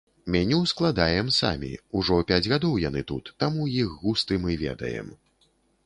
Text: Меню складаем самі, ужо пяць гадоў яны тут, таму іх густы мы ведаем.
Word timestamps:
Меню 0.35 0.57
складаем 0.71 1.27
самі, 1.39 1.69
ужо 2.01 2.17
пяць 2.33 2.41
гадоў 2.55 2.75
яны 2.89 3.07
тут, 3.13 3.33
таму 3.45 3.71
іх 3.83 3.97
густы 4.03 4.33
мы 4.47 4.61
ведаем. 4.67 5.07